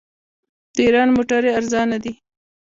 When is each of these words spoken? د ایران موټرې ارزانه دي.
د 0.75 0.77
ایران 0.85 1.09
موټرې 1.15 1.51
ارزانه 1.59 1.97
دي. 2.03 2.13